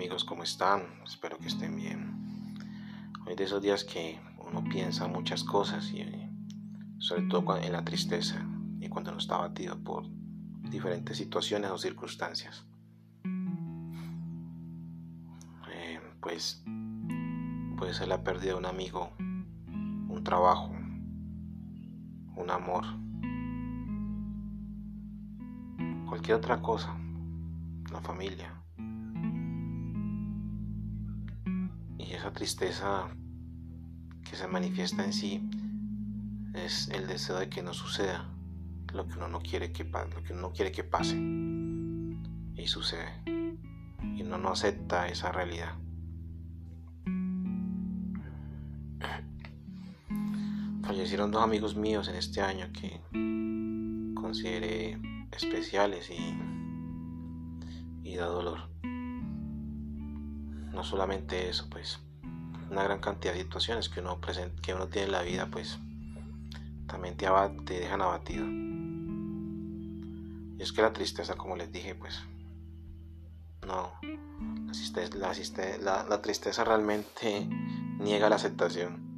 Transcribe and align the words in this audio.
amigos, 0.00 0.24
¿cómo 0.24 0.44
están? 0.44 0.80
Espero 1.04 1.36
que 1.36 1.48
estén 1.48 1.76
bien. 1.76 2.56
Hoy 3.26 3.34
de 3.34 3.44
esos 3.44 3.60
días 3.60 3.84
que 3.84 4.18
uno 4.38 4.64
piensa 4.64 5.06
muchas 5.06 5.44
cosas 5.44 5.92
y 5.92 6.02
sobre 6.96 7.24
todo 7.24 7.58
en 7.58 7.70
la 7.70 7.84
tristeza 7.84 8.42
y 8.80 8.88
cuando 8.88 9.10
uno 9.10 9.20
está 9.20 9.34
abatido 9.34 9.78
por 9.84 10.06
diferentes 10.70 11.18
situaciones 11.18 11.70
o 11.70 11.76
circunstancias. 11.76 12.64
Eh, 15.70 16.00
pues 16.22 16.64
puede 17.76 17.92
ser 17.92 18.08
la 18.08 18.24
pérdida 18.24 18.52
de 18.52 18.58
un 18.58 18.64
amigo, 18.64 19.12
un 19.18 20.22
trabajo, 20.24 20.70
un 22.36 22.50
amor, 22.50 22.86
cualquier 26.08 26.38
otra 26.38 26.62
cosa, 26.62 26.98
la 27.92 28.00
familia. 28.00 28.59
Esa 32.20 32.32
tristeza 32.32 33.08
que 34.28 34.36
se 34.36 34.46
manifiesta 34.46 35.02
en 35.02 35.14
sí 35.14 35.40
es 36.52 36.88
el 36.88 37.06
deseo 37.06 37.38
de 37.38 37.48
que 37.48 37.62
no 37.62 37.72
suceda 37.72 38.28
lo 38.92 39.08
que 39.08 39.14
uno 39.14 39.28
no 39.28 39.40
quiere 39.40 39.72
que 39.72 39.84
lo 39.84 40.22
que 40.22 40.34
uno 40.34 40.42
no 40.42 40.52
quiere 40.52 40.70
que 40.70 40.84
pase 40.84 41.16
y 41.16 42.66
sucede 42.66 43.08
y 43.24 44.20
uno 44.20 44.36
no 44.36 44.50
acepta 44.50 45.08
esa 45.08 45.32
realidad. 45.32 45.72
Fallecieron 50.82 51.30
dos 51.30 51.42
amigos 51.42 51.74
míos 51.74 52.08
en 52.08 52.16
este 52.16 52.42
año 52.42 52.66
que 52.74 53.00
consideré 54.14 55.00
especiales 55.32 56.10
y, 56.10 56.36
y 58.06 58.16
da 58.16 58.26
dolor. 58.26 58.68
No 60.74 60.84
solamente 60.84 61.48
eso, 61.48 61.66
pues 61.70 61.98
una 62.70 62.84
gran 62.84 63.00
cantidad 63.00 63.34
de 63.34 63.40
situaciones 63.40 63.88
que 63.88 64.00
uno, 64.00 64.20
que 64.62 64.74
uno 64.74 64.86
tiene 64.88 65.06
en 65.06 65.12
la 65.12 65.22
vida, 65.22 65.48
pues 65.50 65.78
también 66.86 67.16
te, 67.16 67.26
te 67.64 67.80
dejan 67.80 68.00
abatido. 68.00 68.46
Y 70.56 70.62
es 70.62 70.72
que 70.72 70.82
la 70.82 70.92
tristeza, 70.92 71.34
como 71.36 71.56
les 71.56 71.72
dije, 71.72 71.94
pues 71.94 72.22
no, 73.66 73.92
la, 75.14 75.32
la, 75.80 76.04
la 76.04 76.22
tristeza 76.22 76.64
realmente 76.64 77.48
niega 77.98 78.28
la 78.28 78.36
aceptación. 78.36 79.08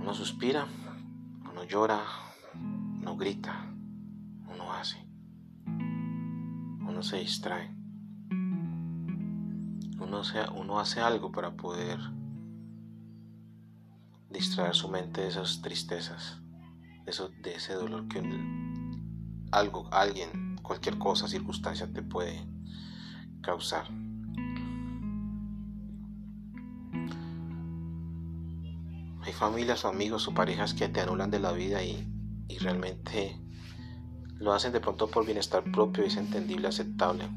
Uno 0.00 0.14
suspira, 0.14 0.66
uno 1.50 1.64
llora, 1.64 2.00
uno 2.54 3.16
grita, 3.16 3.70
uno 4.52 4.72
hace, 4.72 4.96
uno 5.66 7.02
se 7.02 7.18
distrae, 7.18 7.77
uno, 10.00 10.78
hace 10.80 11.00
algo 11.00 11.32
para 11.32 11.56
poder 11.56 11.98
distraer 14.30 14.74
su 14.74 14.88
mente 14.88 15.22
de 15.22 15.28
esas 15.28 15.60
tristezas, 15.62 16.40
de, 17.04 17.54
ese 17.54 17.74
dolor 17.74 18.06
que 18.08 18.22
algo, 19.50 19.88
alguien, 19.92 20.56
cualquier 20.62 20.98
cosa, 20.98 21.28
circunstancia 21.28 21.92
te 21.92 22.02
puede 22.02 22.46
causar. 23.42 23.86
Hay 29.22 29.32
familias 29.32 29.84
amigos 29.84 30.28
o 30.28 30.34
parejas 30.34 30.74
que 30.74 30.88
te 30.88 31.00
anulan 31.00 31.30
de 31.30 31.40
la 31.40 31.52
vida 31.52 31.82
y, 31.82 32.14
realmente 32.60 33.40
lo 34.40 34.52
hacen 34.52 34.72
de 34.72 34.80
pronto 34.80 35.08
por 35.08 35.24
bienestar 35.24 35.62
propio 35.70 36.02
y 36.02 36.08
es 36.08 36.16
entendible, 36.16 36.66
aceptable. 36.66 37.28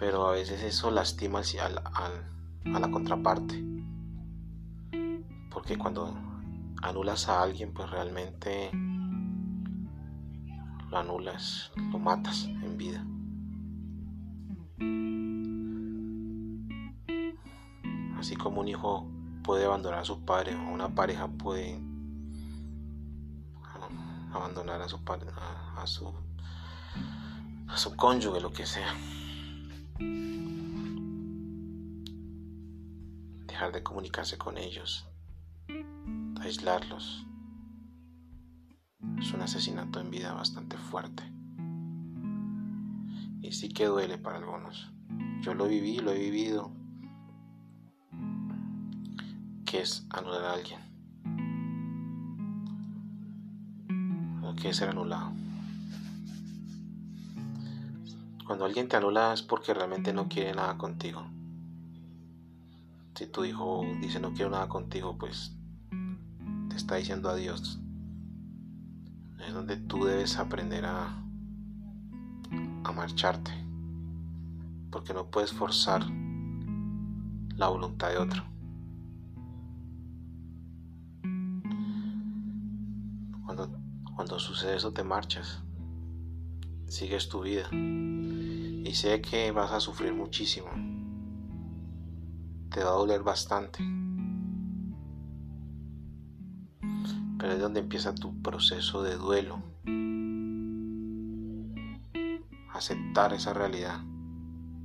Pero 0.00 0.26
a 0.26 0.32
veces 0.32 0.62
eso 0.62 0.90
lastima 0.90 1.42
a 1.60 2.80
la 2.80 2.90
contraparte. 2.90 3.62
Porque 5.50 5.76
cuando 5.76 6.16
anulas 6.80 7.28
a 7.28 7.42
alguien, 7.42 7.74
pues 7.74 7.90
realmente 7.90 8.70
lo 10.88 10.96
anulas, 10.96 11.70
lo 11.76 11.98
matas 11.98 12.44
en 12.46 12.78
vida. 12.78 13.04
Así 18.18 18.36
como 18.36 18.62
un 18.62 18.68
hijo 18.68 19.06
puede 19.44 19.66
abandonar 19.66 20.00
a 20.00 20.04
su 20.06 20.24
padre 20.24 20.56
o 20.56 20.70
una 20.70 20.94
pareja 20.94 21.28
puede 21.28 21.78
abandonar 24.32 24.80
a 24.80 24.88
su 24.88 24.96
a, 24.96 25.82
a 25.82 25.86
su 25.86 26.10
a 27.68 27.76
su 27.76 27.96
cónyuge 27.96 28.40
lo 28.40 28.52
que 28.52 28.64
sea 28.64 28.94
dejar 33.60 33.72
de 33.72 33.82
comunicarse 33.82 34.38
con 34.38 34.56
ellos. 34.56 35.06
Aislarlos. 36.40 37.26
Es 39.18 39.34
un 39.34 39.42
asesinato 39.42 40.00
en 40.00 40.10
vida 40.10 40.32
bastante 40.32 40.78
fuerte. 40.78 41.22
Y 43.42 43.52
sí 43.52 43.68
que 43.68 43.84
duele 43.84 44.16
para 44.16 44.38
algunos. 44.38 44.90
Yo 45.42 45.52
lo 45.52 45.68
viví 45.68 45.98
lo 45.98 46.12
he 46.12 46.18
vivido. 46.18 46.72
Que 49.66 49.82
es 49.82 50.06
anular 50.08 50.44
a 50.44 50.52
alguien. 50.54 50.80
¿O 54.42 54.54
qué 54.54 54.70
es 54.70 54.76
ser 54.76 54.88
anulado? 54.88 55.34
Cuando 58.50 58.64
alguien 58.64 58.88
te 58.88 58.96
anula 58.96 59.32
es 59.32 59.42
porque 59.42 59.72
realmente 59.72 60.12
no 60.12 60.28
quiere 60.28 60.52
nada 60.52 60.76
contigo. 60.76 61.24
Si 63.14 63.28
tu 63.28 63.44
hijo 63.44 63.84
dice 64.00 64.18
no 64.18 64.32
quiero 64.32 64.50
nada 64.50 64.68
contigo, 64.68 65.16
pues 65.16 65.56
te 66.68 66.74
está 66.74 66.96
diciendo 66.96 67.30
adiós. 67.30 67.78
Es 69.46 69.54
donde 69.54 69.76
tú 69.76 70.04
debes 70.04 70.36
aprender 70.36 70.84
a, 70.84 71.22
a 72.82 72.92
marcharte. 72.92 73.52
Porque 74.90 75.14
no 75.14 75.30
puedes 75.30 75.52
forzar 75.52 76.04
la 77.54 77.68
voluntad 77.68 78.08
de 78.08 78.18
otro. 78.18 78.42
Cuando 84.16 84.40
sucede 84.40 84.74
eso 84.74 84.92
te 84.92 85.04
marchas, 85.04 85.62
sigues 86.88 87.28
tu 87.28 87.42
vida 87.42 87.70
y 88.90 88.94
sé 88.94 89.22
que 89.22 89.52
vas 89.52 89.70
a 89.70 89.78
sufrir 89.78 90.12
muchísimo, 90.12 90.68
te 92.70 92.82
va 92.82 92.90
a 92.90 92.94
doler 92.94 93.22
bastante, 93.22 93.78
pero 97.38 97.52
es 97.52 97.60
donde 97.60 97.78
empieza 97.78 98.12
tu 98.16 98.42
proceso 98.42 99.04
de 99.04 99.14
duelo, 99.14 99.62
aceptar 102.72 103.32
esa 103.32 103.54
realidad, 103.54 104.00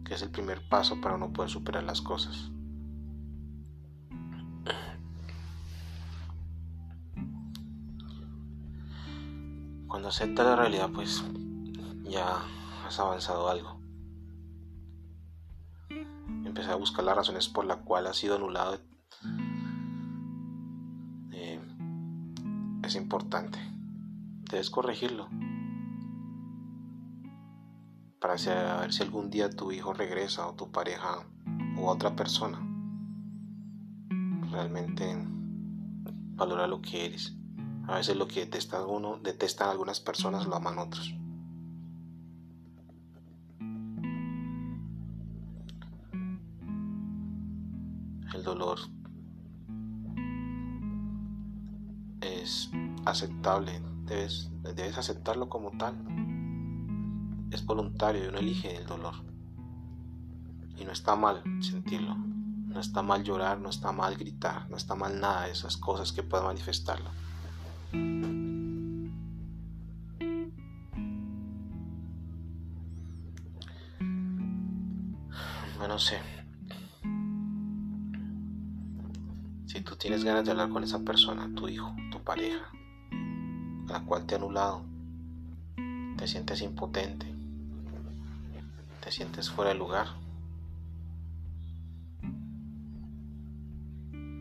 que 0.04 0.14
es 0.14 0.22
el 0.22 0.30
primer 0.30 0.70
paso 0.70 1.02
para 1.02 1.18
no 1.18 1.34
poder 1.34 1.50
superar 1.50 1.84
las 1.84 2.04
cosas. 2.04 2.52
Cuando 9.88 10.10
aceptas 10.10 10.46
la 10.46 10.56
realidad, 10.58 10.92
pues 10.94 11.24
ya 12.04 12.44
has 12.86 13.00
avanzado 13.00 13.50
algo. 13.50 13.75
Empecé 16.56 16.72
a 16.72 16.76
buscar 16.76 17.04
las 17.04 17.18
razones 17.18 17.50
por 17.50 17.66
las 17.66 17.80
cuales 17.80 18.12
ha 18.12 18.14
sido 18.14 18.38
anulado. 18.38 18.80
Eh, 21.34 21.60
es 22.82 22.96
importante. 22.96 23.60
Debes 24.50 24.70
corregirlo. 24.70 25.28
Para 28.22 28.36
ver 28.80 28.94
si 28.94 29.04
algún 29.04 29.30
día 29.30 29.50
tu 29.50 29.74
hijo 29.74 29.92
regresa 29.94 30.48
o 30.48 30.54
tu 30.54 30.72
pareja 30.72 31.28
o 31.78 31.90
otra 31.90 32.16
persona 32.16 32.58
realmente 34.50 35.14
valora 36.38 36.68
lo 36.68 36.82
que 36.82 37.08
eres. 37.08 37.36
A 37.86 37.98
veces 37.98 38.16
lo 38.16 38.30
que 38.30 38.40
detesta 38.40 38.86
uno, 38.86 39.20
detestan 39.22 39.72
algunas 39.72 40.00
personas, 40.00 40.48
lo 40.48 40.56
aman 40.56 40.80
otros. 40.80 41.14
dolor 48.46 48.80
es 52.22 52.72
aceptable, 53.06 53.82
debes, 54.06 54.50
debes 54.76 54.98
aceptarlo 54.98 55.50
como 55.50 55.72
tal. 55.72 55.96
Es 57.52 57.66
voluntario 57.66 58.26
y 58.26 58.28
uno 58.28 58.38
elige 58.38 58.78
el 58.78 58.86
dolor. 58.86 59.16
Y 60.78 60.86
no 60.86 60.92
está 60.92 61.16
mal 61.16 61.42
sentirlo, 61.62 62.16
no 62.16 62.80
está 62.80 63.02
mal 63.02 63.24
llorar, 63.24 63.60
no 63.60 63.70
está 63.70 63.92
mal 63.92 64.16
gritar, 64.16 64.70
no 64.70 64.78
está 64.78 64.96
mal 64.96 65.20
nada 65.20 65.46
de 65.46 65.52
esas 65.52 65.78
cosas 65.78 66.12
que 66.12 66.24
puedan 66.24 66.48
manifestarlo. 66.48 67.10
Bueno, 75.78 76.00
sé. 76.00 76.35
Tienes 80.06 80.24
ganas 80.24 80.46
de 80.46 80.52
hablar 80.52 80.70
con 80.70 80.84
esa 80.84 81.00
persona, 81.00 81.50
tu 81.56 81.68
hijo, 81.68 81.96
tu 82.12 82.24
pareja, 82.24 82.70
la 83.88 84.04
cual 84.06 84.28
te 84.28 84.36
ha 84.36 84.38
anulado, 84.38 84.86
te 86.16 86.28
sientes 86.28 86.62
impotente, 86.62 87.26
te 89.04 89.12
sientes 89.12 89.50
fuera 89.50 89.72
de 89.72 89.80
lugar, 89.80 90.06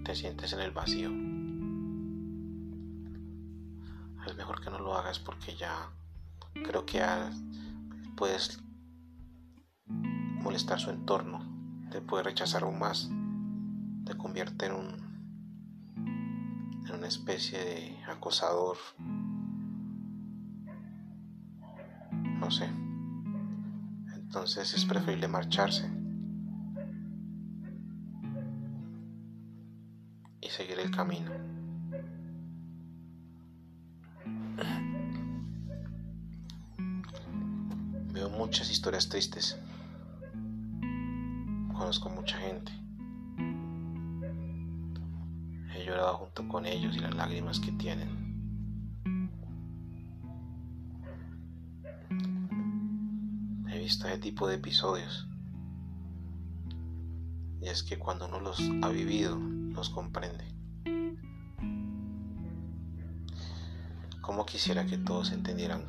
te 0.05 0.15
sientes 0.15 0.53
en 0.53 0.61
el 0.61 0.71
vacío, 0.73 1.09
es 4.27 4.37
mejor 4.37 4.61
que 4.61 4.69
no 4.69 4.81
lo 4.81 4.95
hagas 4.95 5.19
porque 5.19 5.57
ya 5.57 5.89
creo 6.53 6.85
que 6.85 7.03
puedes 8.17 8.63
molestar 9.87 10.79
su 10.79 10.91
entorno, 10.91 11.41
te 11.91 12.03
puede 12.03 12.25
rechazar 12.25 12.65
aún 12.65 12.79
más, 12.79 13.09
te 14.05 14.15
convierte 14.15 14.67
en 14.67 14.73
un 14.73 15.14
una 16.95 17.09
especie 17.09 17.59
de 17.59 18.05
acosador 18.07 18.77
no 22.45 22.51
sé. 22.51 22.69
Entonces 24.15 24.75
es 24.75 24.85
preferible 24.85 25.29
marcharse 25.29 25.91
y 30.41 30.49
seguir 30.49 30.79
el 30.79 30.91
camino. 30.91 31.31
Veo 38.13 38.29
muchas 38.31 38.71
historias 38.71 39.09
tristes. 39.09 39.59
Conozco 41.73 42.11
mucha 42.11 42.37
gente. 42.39 42.84
Junto 46.15 46.47
con 46.49 46.67
ellos 46.67 46.97
y 46.97 47.01
las 47.01 47.15
lágrimas 47.15 47.61
que 47.61 47.73
tienen. 47.73 48.25
visto 53.85 54.09
ese 54.09 54.19
tipo 54.19 54.49
de 54.49 54.55
episodios. 54.55 55.29
Y 57.61 57.69
es 57.69 57.83
que 57.83 57.99
cuando 57.99 58.27
uno 58.27 58.41
los 58.41 58.59
ha 58.83 58.89
vivido, 58.89 59.37
los 59.37 59.91
comprende. 59.91 60.45
Como 64.23 64.47
quisiera 64.47 64.87
que 64.87 64.97
todos 64.97 65.33
entendieran 65.33 65.85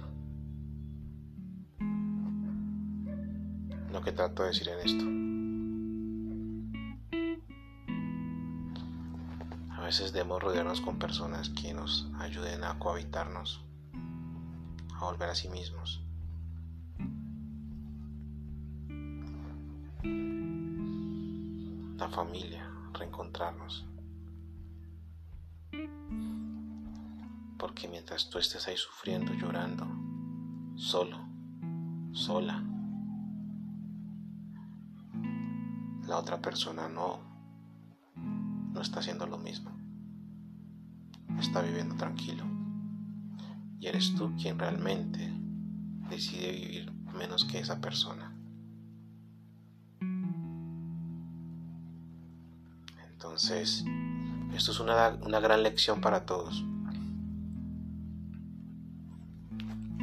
lo 3.93 4.01
que 4.01 4.11
trato 4.11 4.43
de 4.43 4.49
decir 4.49 4.67
en 4.67 4.79
esto. 4.79 5.25
Veces 9.85 10.13
debemos 10.13 10.41
rodearnos 10.41 10.81
con 10.81 10.99
personas 10.99 11.49
que 11.49 11.73
nos 11.73 12.07
ayuden 12.19 12.63
a 12.63 12.77
cohabitarnos, 12.79 13.63
a 14.95 15.05
volver 15.05 15.29
a 15.29 15.35
sí 15.35 15.47
mismos. 15.47 16.01
la 21.97 22.09
familia, 22.09 22.69
reencontrarnos. 22.93 23.85
Porque 27.57 27.88
mientras 27.88 28.29
tú 28.29 28.38
estés 28.38 28.67
ahí 28.67 28.77
sufriendo, 28.77 29.33
llorando, 29.33 29.88
solo, 30.75 31.17
sola, 32.11 32.63
la 36.05 36.17
otra 36.17 36.41
persona 36.41 36.89
no, 36.89 37.34
no 38.75 38.81
está 38.81 39.00
haciendo 39.00 39.25
lo 39.25 39.38
mismo. 39.38 39.72
Está 41.39 41.62
viviendo 41.62 41.95
tranquilo. 41.95 42.44
Y 43.80 43.88
eres 43.88 44.13
tú 44.16 44.36
quien 44.36 44.60
realmente 44.60 45.33
decide 46.10 46.51
vivir 46.51 46.92
menos 47.18 47.45
que 47.45 47.60
esa 47.60 47.80
persona. 47.80 48.36
Entonces, 53.13 53.86
esto 54.54 54.72
es 54.72 54.80
una, 54.81 55.39
gran 55.39 55.63
lección 55.63 56.01
para 56.01 56.25
todos. 56.25 56.63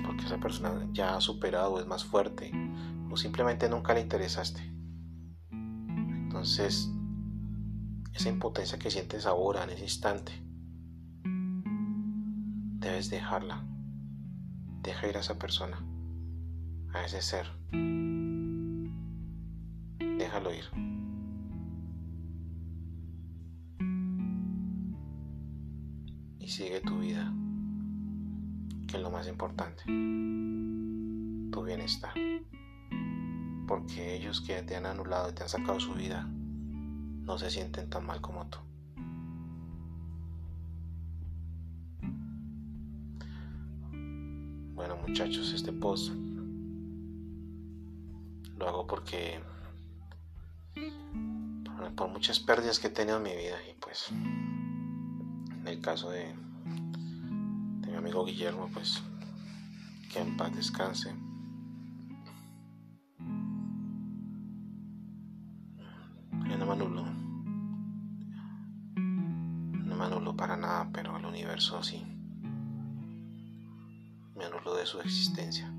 Porque 0.03 0.25
esa 0.25 0.39
persona 0.39 0.89
ya 0.93 1.17
ha 1.17 1.21
superado, 1.21 1.79
es 1.79 1.87
más 1.87 2.05
fuerte, 2.05 2.51
o 3.11 3.17
simplemente 3.19 3.69
nunca 3.69 3.93
le 3.93 4.01
interesaste. 4.01 4.63
Entonces, 5.51 6.91
esa 8.15 8.29
impotencia 8.29 8.79
que 8.79 8.91
sientes 8.91 9.27
ahora, 9.27 9.65
en 9.65 9.71
ese 9.71 9.85
instante, 9.85 10.33
debes 12.79 13.11
dejarla. 13.11 13.65
Deja 14.83 15.09
ir 15.09 15.17
a 15.17 15.21
esa 15.21 15.39
persona, 15.39 15.79
a 16.93 17.05
ese 17.05 17.23
ser. 17.23 17.47
Déjalo 19.99 20.53
ir. 20.53 20.93
y 26.43 26.49
sigue 26.49 26.81
tu 26.81 26.99
vida, 26.99 27.33
que 28.89 28.97
es 28.97 29.03
lo 29.03 29.11
más 29.11 29.29
importante, 29.29 29.85
tu 29.85 31.63
bienestar. 31.65 32.15
Porque 33.69 34.17
ellos 34.17 34.41
que 34.41 34.61
te 34.63 34.75
han 34.75 34.87
anulado 34.87 35.31
y 35.31 35.35
te 35.35 35.45
han 35.45 35.49
sacado 35.49 35.79
su 35.79 35.95
vida, 35.95 36.29
no 37.23 37.39
se 37.39 37.51
sienten 37.51 37.89
tan 37.89 38.07
mal 38.07 38.21
como 38.21 38.47
tú. 38.47 38.59
Bueno 44.75 44.97
muchachos, 44.97 45.53
este 45.53 45.73
post 45.73 46.13
lo 48.57 48.69
hago 48.69 48.87
porque 48.87 49.41
por 51.97 52.09
muchas 52.09 52.41
pérdidas 52.41 52.79
que 52.79 52.89
he 52.89 52.91
tenido 52.91 53.19
en 53.19 53.23
mi 53.23 53.37
vida 53.37 53.57
y 53.69 53.75
pues 53.75 54.11
en 54.11 55.67
el 55.67 55.81
caso 55.81 56.11
de, 56.11 56.35
de 57.81 57.89
mi 57.89 57.95
amigo 57.95 58.25
Guillermo, 58.25 58.69
pues 58.73 59.03
que 60.13 60.21
en 60.21 60.37
paz 60.37 60.55
descanse. 60.55 61.15
Universo 71.53 71.83
sí. 71.83 72.03
Me 74.37 74.45
anulo 74.45 74.75
de 74.75 74.87
su 74.87 75.01
existencia. 75.01 75.71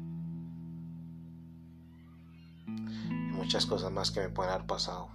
Y 2.68 3.32
muchas 3.34 3.66
cosas 3.66 3.92
más 3.92 4.12
que 4.12 4.20
me 4.20 4.30
pueden 4.30 4.54
haber 4.54 4.68
pasado. 4.68 5.10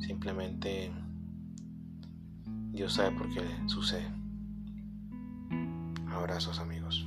Simplemente 0.00 0.90
Dios 2.72 2.94
sabe 2.94 3.16
por 3.16 3.28
qué 3.34 3.42
sucede. 3.66 4.10
Abrazos 6.10 6.58
amigos. 6.58 7.06